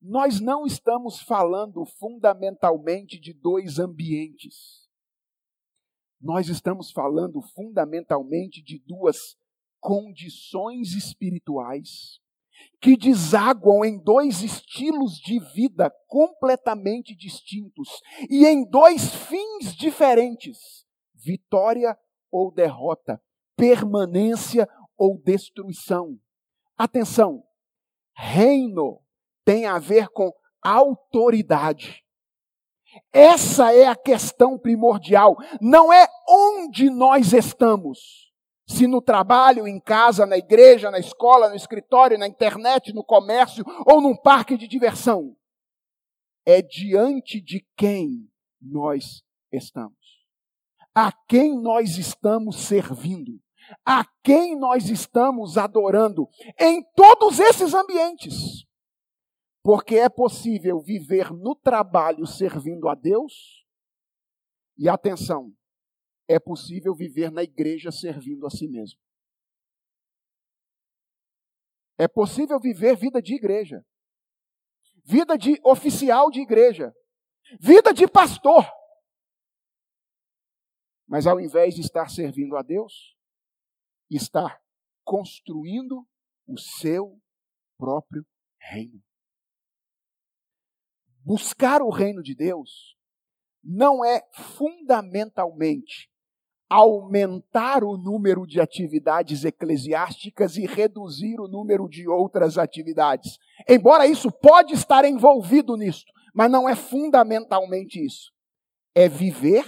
[0.00, 4.88] nós não estamos falando fundamentalmente de dois ambientes
[6.20, 9.36] nós estamos falando fundamentalmente de duas
[9.80, 12.20] condições espirituais
[12.80, 17.88] que desaguam em dois estilos de vida completamente distintos
[18.28, 20.84] e em dois fins diferentes:
[21.14, 21.96] vitória
[22.32, 23.22] ou derrota,
[23.56, 26.18] permanência ou destruição.
[26.76, 27.44] Atenção,
[28.12, 29.00] reino
[29.48, 30.30] tem a ver com
[30.62, 32.04] autoridade.
[33.10, 35.38] Essa é a questão primordial.
[35.58, 38.30] Não é onde nós estamos.
[38.68, 43.64] Se no trabalho, em casa, na igreja, na escola, no escritório, na internet, no comércio
[43.86, 45.34] ou num parque de diversão.
[46.44, 48.30] É diante de quem
[48.60, 49.96] nós estamos.
[50.94, 53.40] A quem nós estamos servindo.
[53.82, 56.28] A quem nós estamos adorando.
[56.60, 58.67] Em todos esses ambientes.
[59.68, 63.66] Porque é possível viver no trabalho servindo a Deus,
[64.78, 65.54] e atenção,
[66.26, 68.98] é possível viver na igreja servindo a si mesmo.
[71.98, 73.84] É possível viver vida de igreja,
[75.04, 76.90] vida de oficial de igreja,
[77.60, 78.64] vida de pastor.
[81.06, 83.14] Mas ao invés de estar servindo a Deus,
[84.10, 84.62] estar
[85.04, 86.08] construindo
[86.46, 87.20] o seu
[87.76, 88.26] próprio
[88.58, 89.06] reino.
[91.28, 92.96] Buscar o reino de Deus
[93.62, 96.08] não é fundamentalmente
[96.70, 103.36] aumentar o número de atividades eclesiásticas e reduzir o número de outras atividades.
[103.68, 108.32] Embora isso pode estar envolvido nisso, mas não é fundamentalmente isso.
[108.94, 109.66] É viver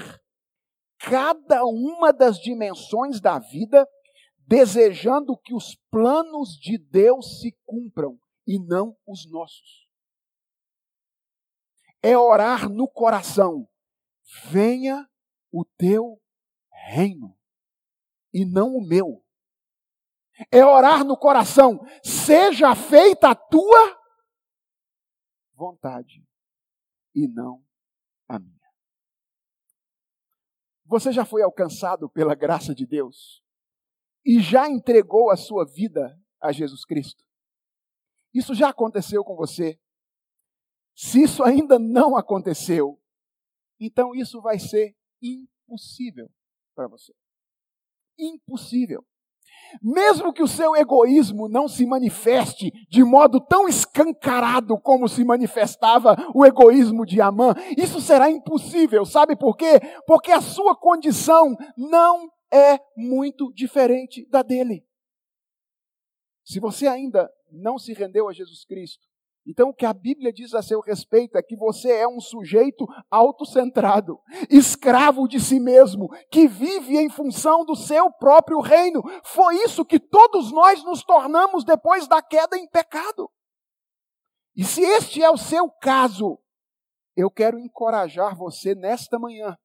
[0.98, 3.86] cada uma das dimensões da vida
[4.46, 9.89] desejando que os planos de Deus se cumpram e não os nossos.
[12.02, 13.68] É orar no coração:
[14.50, 15.08] venha
[15.52, 16.20] o teu
[16.92, 17.36] reino
[18.32, 19.24] e não o meu.
[20.50, 24.00] É orar no coração: seja feita a tua
[25.54, 26.26] vontade
[27.14, 27.62] e não
[28.28, 28.58] a minha.
[30.86, 33.44] Você já foi alcançado pela graça de Deus
[34.24, 37.24] e já entregou a sua vida a Jesus Cristo?
[38.32, 39.78] Isso já aconteceu com você?
[41.02, 43.00] Se isso ainda não aconteceu,
[43.80, 46.30] então isso vai ser impossível
[46.74, 47.14] para você.
[48.18, 49.02] Impossível.
[49.82, 56.16] Mesmo que o seu egoísmo não se manifeste de modo tão escancarado como se manifestava
[56.34, 59.06] o egoísmo de Amã, isso será impossível.
[59.06, 59.80] Sabe por quê?
[60.06, 64.86] Porque a sua condição não é muito diferente da dele.
[66.44, 69.09] Se você ainda não se rendeu a Jesus Cristo,
[69.50, 72.86] então, o que a Bíblia diz a seu respeito é que você é um sujeito
[73.10, 79.02] autocentrado, escravo de si mesmo, que vive em função do seu próprio reino.
[79.24, 83.28] Foi isso que todos nós nos tornamos depois da queda em pecado.
[84.54, 86.38] E se este é o seu caso,
[87.16, 89.58] eu quero encorajar você nesta manhã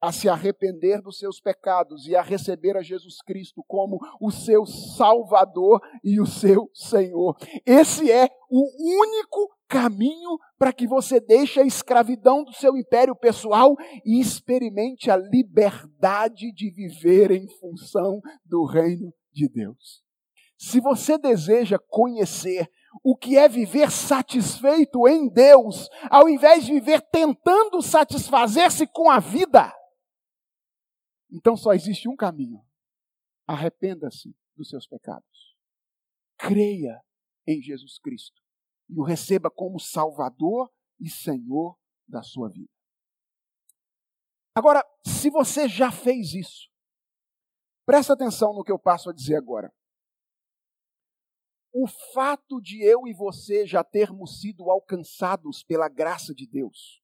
[0.00, 4.66] a se arrepender dos seus pecados e a receber a Jesus Cristo como o seu
[4.66, 7.36] Salvador e o seu Senhor.
[7.64, 13.74] Esse é o único caminho para que você deixe a escravidão do seu império pessoal
[14.04, 20.04] e experimente a liberdade de viver em função do reino de Deus.
[20.58, 22.70] Se você deseja conhecer
[23.02, 29.18] o que é viver satisfeito em Deus, ao invés de viver tentando satisfazer-se com a
[29.18, 29.70] vida,
[31.30, 32.64] então só existe um caminho.
[33.46, 35.56] Arrependa-se dos seus pecados.
[36.38, 37.00] Creia
[37.46, 38.42] em Jesus Cristo
[38.88, 42.70] e o receba como Salvador e Senhor da sua vida.
[44.54, 46.70] Agora, se você já fez isso,
[47.84, 49.72] presta atenção no que eu passo a dizer agora.
[51.72, 57.02] O fato de eu e você já termos sido alcançados pela graça de Deus,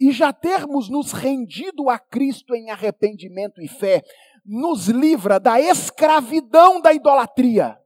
[0.00, 4.02] e já termos nos rendido a Cristo em arrependimento e fé,
[4.44, 7.78] nos livra da escravidão da idolatria.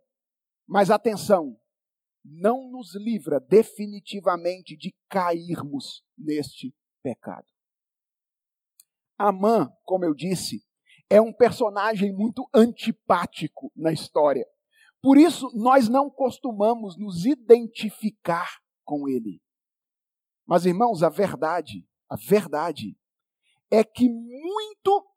[0.67, 1.57] Mas atenção,
[2.25, 7.47] não nos livra definitivamente de cairmos neste pecado.
[9.19, 10.65] Amã, como eu disse,
[11.09, 14.47] é um personagem muito antipático na história.
[15.01, 19.41] Por isso, nós não costumamos nos identificar com ele.
[20.47, 22.97] Mas, irmãos, a verdade, a verdade
[23.69, 25.13] é que muito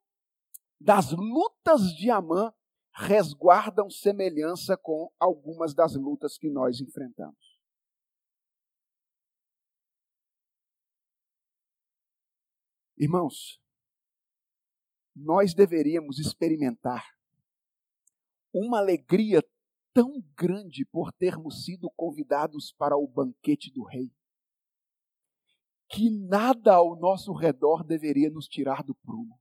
[0.82, 2.52] das lutas de Amã
[2.92, 7.60] resguardam semelhança com algumas das lutas que nós enfrentamos.
[12.98, 13.62] Irmãos,
[15.16, 17.06] nós deveríamos experimentar
[18.52, 19.42] uma alegria
[19.94, 24.12] tão grande por termos sido convidados para o banquete do rei
[25.90, 29.40] que nada ao nosso redor deveria nos tirar do prumo.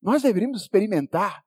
[0.00, 1.44] Nós deveríamos experimentar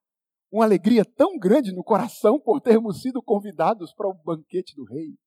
[0.51, 5.17] uma alegria tão grande no coração por termos sido convidados para o banquete do rei,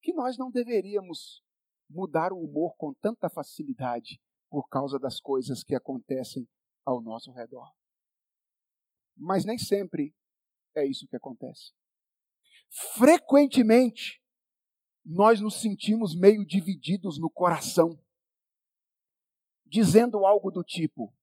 [0.00, 1.42] que nós não deveríamos
[1.90, 4.20] mudar o humor com tanta facilidade
[4.50, 6.46] por causa das coisas que acontecem
[6.84, 7.72] ao nosso redor.
[9.16, 10.14] Mas nem sempre
[10.76, 11.72] é isso que acontece.
[12.96, 14.22] Frequentemente,
[15.08, 17.98] nós nos sentimos meio divididos no coração,
[19.64, 21.14] dizendo algo do tipo: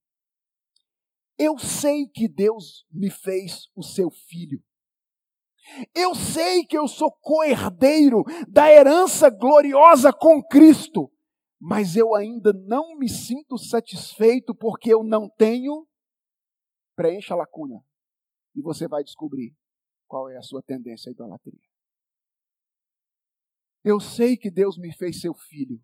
[1.38, 4.60] Eu sei que Deus me fez o seu filho.
[5.94, 11.12] Eu sei que eu sou coerdeiro da herança gloriosa com Cristo,
[11.60, 15.88] mas eu ainda não me sinto satisfeito porque eu não tenho.
[16.96, 17.84] Preencha a lacuna
[18.56, 19.56] e você vai descobrir
[20.08, 21.65] qual é a sua tendência à idolatria.
[23.86, 25.80] Eu sei que Deus me fez seu filho,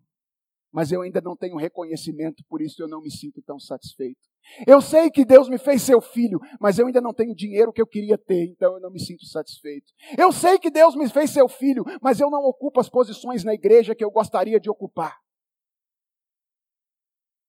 [0.72, 4.20] mas eu ainda não tenho reconhecimento, por isso eu não me sinto tão satisfeito.
[4.66, 7.80] Eu sei que Deus me fez seu filho, mas eu ainda não tenho dinheiro que
[7.80, 9.92] eu queria ter, então eu não me sinto satisfeito.
[10.18, 13.54] Eu sei que Deus me fez seu filho, mas eu não ocupo as posições na
[13.54, 15.20] igreja que eu gostaria de ocupar.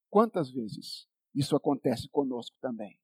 [0.07, 2.99] Quantas vezes isso acontece conosco também?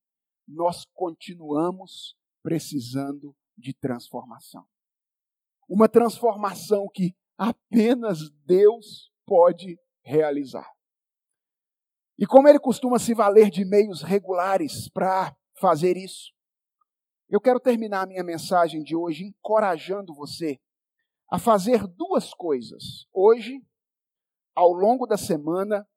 [0.48, 4.68] Nós continuamos precisando de transformação.
[5.68, 10.70] Uma transformação que apenas Deus pode realizar.
[12.18, 16.34] E como ele costuma se valer de meios regulares para fazer isso.
[17.30, 20.60] Eu quero terminar a minha mensagem de hoje encorajando você
[21.32, 23.08] a fazer duas coisas.
[23.14, 23.66] Hoje,
[24.54, 25.88] ao longo da semana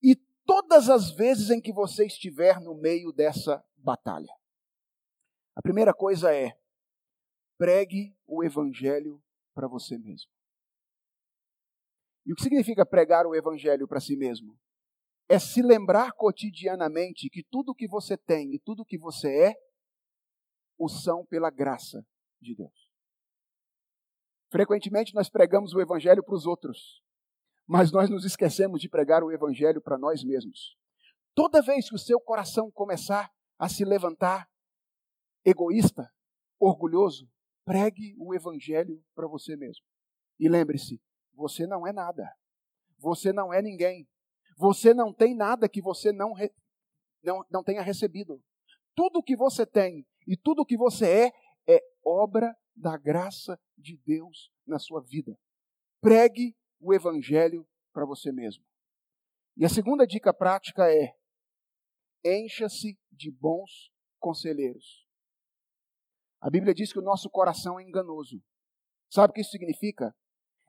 [0.00, 0.14] e
[0.44, 4.32] todas as vezes em que você estiver no meio dessa batalha.
[5.56, 6.56] A primeira coisa é
[7.58, 9.20] pregue o evangelho
[9.52, 10.35] para você mesmo.
[12.26, 14.58] E o que significa pregar o evangelho para si mesmo?
[15.28, 19.54] É se lembrar cotidianamente que tudo que você tem e tudo que você é
[20.76, 22.04] o são pela graça
[22.40, 22.90] de Deus.
[24.50, 27.00] Frequentemente nós pregamos o evangelho para os outros,
[27.66, 30.76] mas nós nos esquecemos de pregar o evangelho para nós mesmos.
[31.34, 34.48] Toda vez que o seu coração começar a se levantar
[35.44, 36.10] egoísta,
[36.58, 37.28] orgulhoso,
[37.64, 39.84] pregue o evangelho para você mesmo.
[40.38, 41.00] E lembre-se,
[41.36, 42.34] você não é nada.
[42.98, 44.08] Você não é ninguém.
[44.56, 46.50] Você não tem nada que você não, re...
[47.22, 48.42] não, não tenha recebido.
[48.94, 51.32] Tudo que você tem e tudo que você é
[51.68, 55.38] é obra da graça de Deus na sua vida.
[56.00, 58.64] Pregue o evangelho para você mesmo.
[59.56, 61.14] E a segunda dica prática é:
[62.24, 65.06] encha-se de bons conselheiros.
[66.40, 68.42] A Bíblia diz que o nosso coração é enganoso.
[69.10, 70.14] Sabe o que isso significa?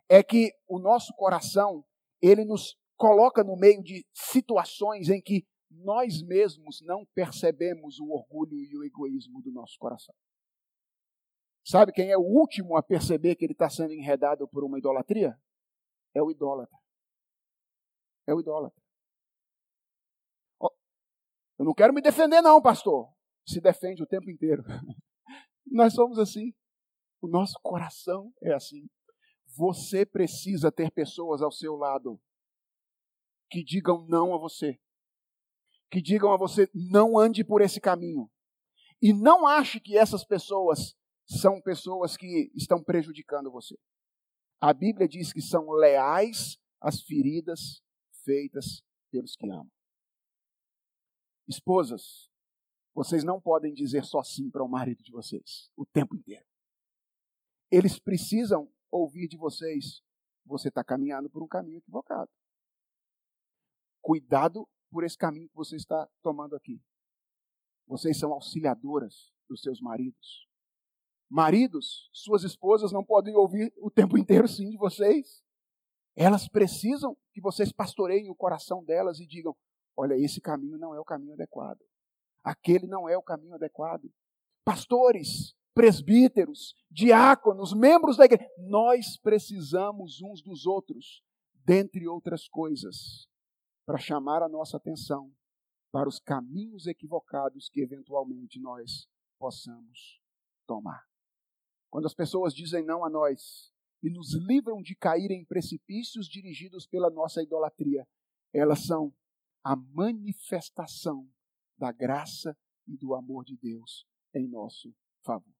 [0.09, 1.83] É que o nosso coração,
[2.21, 8.57] ele nos coloca no meio de situações em que nós mesmos não percebemos o orgulho
[8.57, 10.15] e o egoísmo do nosso coração.
[11.65, 15.37] Sabe quem é o último a perceber que ele está sendo enredado por uma idolatria?
[16.15, 16.77] É o idólatra.
[18.25, 18.81] É o idólatra.
[21.59, 23.11] Eu não quero me defender, não, pastor.
[23.45, 24.63] Se defende o tempo inteiro.
[25.65, 26.53] Nós somos assim.
[27.21, 28.87] O nosso coração é assim.
[29.57, 32.21] Você precisa ter pessoas ao seu lado
[33.49, 34.79] que digam não a você
[35.89, 38.29] que digam a você: não ande por esse caminho.
[39.01, 40.95] E não ache que essas pessoas
[41.25, 43.77] são pessoas que estão prejudicando você.
[44.59, 47.83] A Bíblia diz que são leais às feridas
[48.23, 49.71] feitas pelos que amam.
[51.47, 52.29] Esposas,
[52.93, 56.45] vocês não podem dizer só sim para o marido de vocês o tempo inteiro.
[57.69, 60.01] Eles precisam ouvir de vocês:
[60.45, 62.29] você está caminhando por um caminho equivocado.
[64.01, 66.81] Cuidado por esse caminho que você está tomando aqui.
[67.85, 70.47] Vocês são auxiliadoras dos seus maridos.
[71.29, 75.43] Maridos, suas esposas não podem ouvir o tempo inteiro sim de vocês.
[76.15, 79.55] Elas precisam que vocês pastoreiem o coração delas e digam:
[79.95, 81.79] olha, esse caminho não é o caminho adequado.
[82.43, 84.09] Aquele não é o caminho adequado.
[84.63, 91.23] Pastores, presbíteros, diáconos, membros da igreja, nós precisamos uns dos outros,
[91.53, 93.29] dentre outras coisas
[93.85, 95.31] para chamar a nossa atenção
[95.91, 99.07] para os caminhos equivocados que eventualmente nós
[99.37, 100.19] possamos
[100.65, 101.05] tomar.
[101.91, 103.71] Quando as pessoas dizem não a nós
[104.01, 108.07] e nos livram de cair em precipícios dirigidos pela nossa idolatria,
[108.51, 109.13] elas são
[109.63, 111.29] a manifestação
[111.77, 112.57] da graça
[112.87, 114.91] e do amor de Deus em nosso
[115.23, 115.56] favor.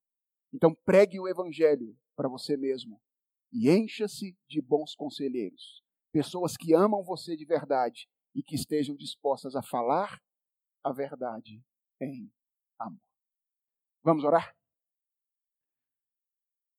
[0.53, 3.01] Então pregue o evangelho para você mesmo
[3.51, 9.55] e encha-se de bons conselheiros, pessoas que amam você de verdade e que estejam dispostas
[9.55, 10.21] a falar
[10.83, 11.63] a verdade
[12.01, 12.31] em
[12.79, 13.01] amor.
[14.03, 14.55] Vamos orar?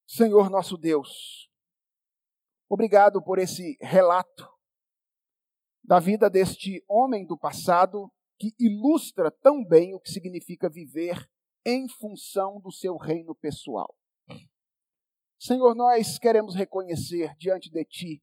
[0.06, 1.50] Senhor nosso Deus,
[2.68, 4.48] obrigado por esse relato
[5.84, 11.28] da vida deste homem do passado que ilustra tão bem o que significa viver
[11.64, 13.94] em função do seu reino pessoal.
[15.38, 18.22] Senhor, nós queremos reconhecer diante de Ti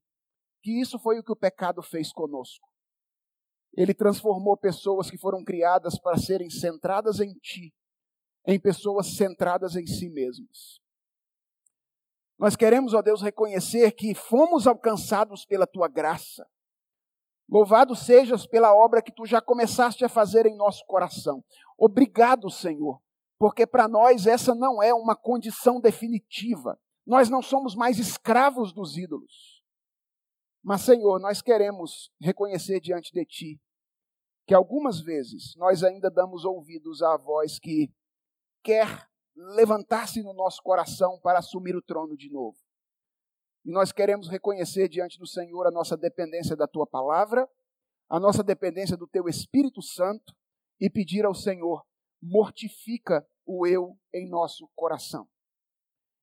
[0.61, 2.67] que isso foi o que o pecado fez conosco.
[3.77, 7.73] Ele transformou pessoas que foram criadas para serem centradas em Ti,
[8.47, 10.81] em pessoas centradas em si mesmas.
[12.37, 16.45] Nós queremos, ó Deus, reconhecer que fomos alcançados pela Tua graça.
[17.47, 21.43] Louvado sejas pela obra que Tu já começaste a fazer em nosso coração.
[21.77, 22.99] Obrigado, Senhor,
[23.37, 26.79] porque para nós essa não é uma condição definitiva.
[27.05, 29.63] Nós não somos mais escravos dos ídolos.
[30.63, 33.61] Mas, Senhor, nós queremos reconhecer diante de Ti
[34.47, 37.91] que algumas vezes nós ainda damos ouvidos à voz que
[38.63, 42.57] quer levantar-se no nosso coração para assumir o trono de novo.
[43.65, 47.49] E nós queremos reconhecer diante do Senhor a nossa dependência da tua palavra,
[48.07, 50.33] a nossa dependência do teu Espírito Santo
[50.79, 51.83] e pedir ao Senhor:
[52.25, 55.27] mortifica o eu em nosso coração.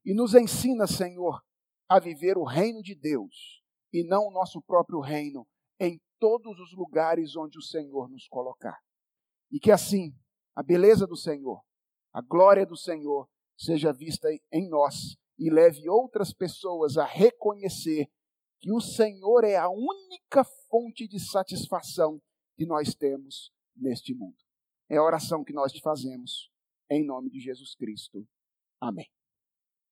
[0.04, 1.40] E nos ensina, Senhor,
[1.88, 5.46] a viver o reino de Deus e não o nosso próprio reino
[5.78, 8.78] em todos os lugares onde o Senhor nos colocar.
[9.50, 10.12] E que assim
[10.56, 11.62] a beleza do Senhor,
[12.12, 18.10] a glória do Senhor seja vista em nós e leve outras pessoas a reconhecer
[18.60, 22.20] que o Senhor é a única fonte de satisfação
[22.56, 24.41] que nós temos neste mundo.
[24.92, 26.52] É a oração que nós te fazemos,
[26.90, 28.28] em nome de Jesus Cristo.
[28.78, 29.10] Amém.